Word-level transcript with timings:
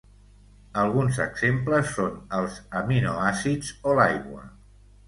Alguns 0.83 1.19
exemples 1.25 1.93
són 1.99 2.17
els 2.41 2.59
aminoàcids 2.81 3.73
o 3.93 3.97
l'aigua. 4.03 4.49